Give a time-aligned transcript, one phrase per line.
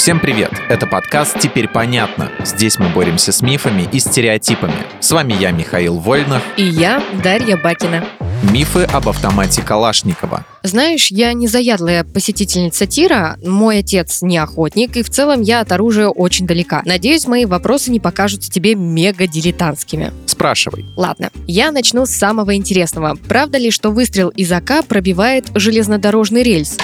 [0.00, 0.52] Всем привет!
[0.70, 2.32] Это подкаст «Теперь понятно».
[2.42, 4.72] Здесь мы боремся с мифами и стереотипами.
[4.98, 6.42] С вами я, Михаил Вольнов.
[6.56, 8.06] И я, Дарья Бакина.
[8.50, 10.46] Мифы об автомате Калашникова.
[10.62, 15.70] Знаешь, я не заядлая посетительница тира, мой отец не охотник, и в целом я от
[15.70, 16.80] оружия очень далека.
[16.86, 20.14] Надеюсь, мои вопросы не покажутся тебе мега дилетантскими.
[20.24, 20.86] Спрашивай.
[20.96, 23.18] Ладно, я начну с самого интересного.
[23.28, 26.78] Правда ли, что выстрел из АК пробивает железнодорожный рельс?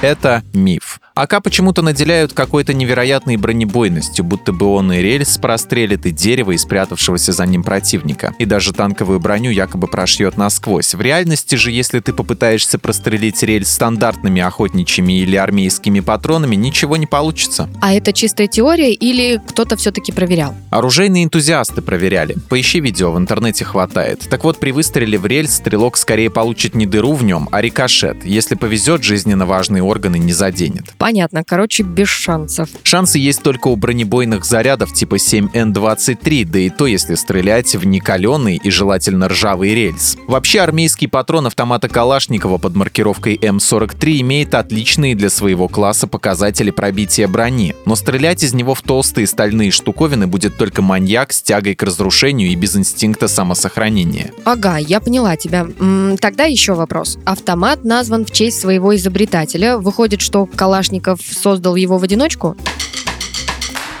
[0.00, 0.98] Это миф.
[1.14, 6.56] АК почему-то наделяют какой-то невероятной бронебойностью, будто бы он и рельс прострелит, и дерево, и
[6.56, 8.34] спрятавшегося за ним противника.
[8.38, 10.94] И даже танковую броню якобы прошьет насквозь.
[10.94, 17.06] В реальности же, если ты попытаешься прострелить рельс стандартными охотничьими или армейскими патронами, ничего не
[17.06, 17.68] получится.
[17.82, 20.54] А это чистая теория или кто-то все-таки проверял?
[20.70, 22.36] Оружейные энтузиасты проверяли.
[22.48, 24.26] Поищи видео, в интернете хватает.
[24.30, 28.24] Так вот, при выстреле в рельс стрелок скорее получит не дыру в нем, а рикошет.
[28.24, 30.86] Если повезет, жизненно важные органы не заденет.
[31.02, 32.68] Понятно, короче, без шансов.
[32.84, 38.60] Шансы есть только у бронебойных зарядов типа 7Н23, да и то, если стрелять в некаленый
[38.62, 40.16] и желательно ржавый рельс.
[40.28, 47.26] Вообще, армейский патрон автомата Калашникова под маркировкой М43 имеет отличные для своего класса показатели пробития
[47.26, 51.82] брони, но стрелять из него в толстые стальные штуковины будет только маньяк с тягой к
[51.82, 54.30] разрушению и без инстинкта самосохранения.
[54.44, 55.66] Ага, я поняла тебя.
[55.80, 57.18] М, тогда еще вопрос.
[57.24, 59.78] Автомат назван в честь своего изобретателя.
[59.78, 62.56] Выходит, что Калашников создал его в одиночку?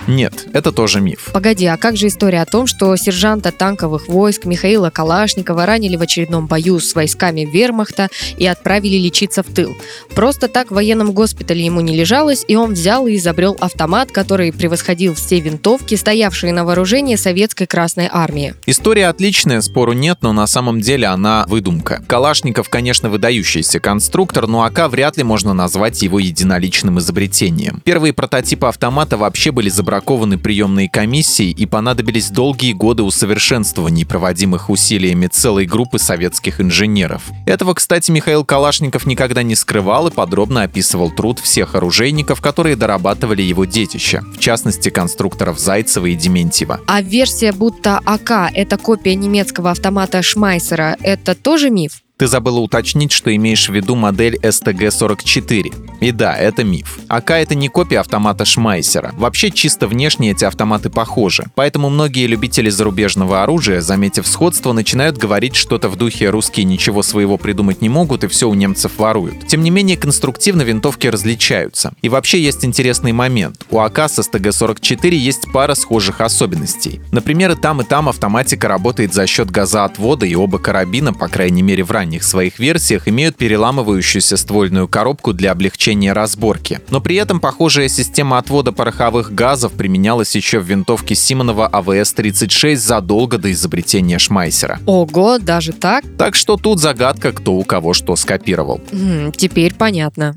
[0.06, 1.30] Нет, это тоже миф.
[1.32, 6.02] Погоди, а как же история о том, что сержанта танковых войск Михаила Калашникова ранили в
[6.02, 9.76] очередном бою с войсками вермахта и отправили лечиться в тыл?
[10.14, 14.52] Просто так в военном госпитале ему не лежалось, и он взял и изобрел автомат, который
[14.52, 18.54] превосходил все винтовки, стоявшие на вооружении советской Красной Армии.
[18.66, 22.02] История отличная, спору нет, но на самом деле она выдумка.
[22.06, 27.80] Калашников, конечно, выдающийся конструктор, но АК вряд ли можно назвать его единоличным изобретением.
[27.84, 35.26] Первые прототипы автомата вообще были забракованы приемной комиссией и понадобились долгие годы усовершенствований, проводимых усилиями
[35.26, 37.24] целой группы советских инженеров.
[37.44, 43.42] Этого, кстати, Михаил Калашников никогда не скрывал и подробно описывал труд всех оружейников, которые дорабатывали
[43.42, 46.80] его детище, в частности, конструкторов Зайцева и Дементьева.
[46.86, 52.00] А версия будто АК— это копия немецкого автомата Шмайсера— это тоже миф?
[52.22, 55.98] Ты забыла уточнить, что имеешь в виду модель STG-44.
[56.00, 57.00] И да, это миф.
[57.08, 59.12] АК— это не копия автомата Шмайсера.
[59.16, 61.46] Вообще, чисто внешне эти автоматы похожи.
[61.56, 67.38] Поэтому многие любители зарубежного оружия, заметив сходство, начинают говорить что-то в духе «русские ничего своего
[67.38, 69.48] придумать не могут и все у немцев воруют».
[69.48, 71.92] Тем не менее, конструктивно винтовки различаются.
[72.02, 73.66] И вообще есть интересный момент.
[73.68, 77.00] У АК с STG-44 есть пара схожих особенностей.
[77.10, 81.62] Например, и там, и там автоматика работает за счет газоотвода, и оба карабина, по крайней
[81.62, 86.80] мере в ранних своих версиях, имеют переламывающуюся ствольную коробку для облегчения разборки.
[86.90, 93.38] Но при этом похожая система отвода пороховых газов применялась еще в винтовке Симонова АВС-36 задолго
[93.38, 94.78] до изобретения Шмайсера.
[94.84, 96.04] Ого, даже так?
[96.18, 98.80] Так что тут загадка, кто у кого что скопировал.
[98.92, 100.36] М, теперь понятно.